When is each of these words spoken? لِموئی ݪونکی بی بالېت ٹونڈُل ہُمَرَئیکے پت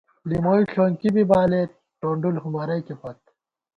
لِموئی 0.29 0.63
ݪونکی 0.71 1.09
بی 1.15 1.23
بالېت 1.29 1.71
ٹونڈُل 1.99 2.35
ہُمَرَئیکے 2.43 2.95
پت 3.01 3.19